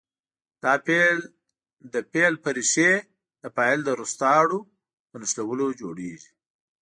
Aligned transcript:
دا 0.63 0.73
فعل 0.85 1.17
د 1.93 1.95
فعل 2.11 2.33
په 2.43 2.49
ریښې 2.57 2.93
د 3.43 3.45
فاعل 3.55 3.79
د 3.85 3.89
روستارو 3.99 4.59
په 5.09 5.15
نښلولو 5.21 5.67
جوړیږي. 5.81 6.29